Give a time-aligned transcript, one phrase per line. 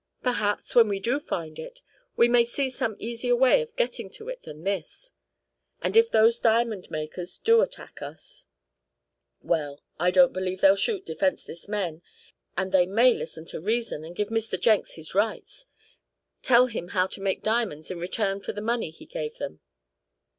[0.23, 1.83] Perhaps, when we do find it,
[2.15, 5.11] we may see some easier way of getting to it than this.
[5.79, 8.47] And if those diamond makers do attack us
[9.43, 12.01] well, I don't believe they'll shoot defenseless men,
[12.57, 14.59] and they may listen to reason, and give Mr.
[14.59, 15.67] Jenks his rights
[16.41, 19.59] tell him how to make diamonds in return for the money he gave them."